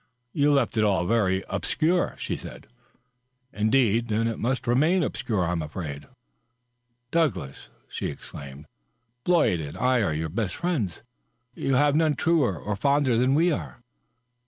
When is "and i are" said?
9.59-10.11